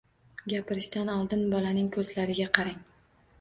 [0.53, 2.81] Gapirishdan oldin bolaning ko‘zlariga qarang.